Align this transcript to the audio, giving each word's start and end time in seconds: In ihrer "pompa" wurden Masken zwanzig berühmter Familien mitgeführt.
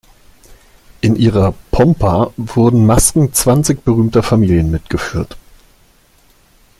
In 1.01 1.15
ihrer 1.15 1.53
"pompa" 1.69 2.33
wurden 2.35 2.87
Masken 2.87 3.33
zwanzig 3.35 3.83
berühmter 3.85 4.23
Familien 4.23 4.71
mitgeführt. 4.71 5.37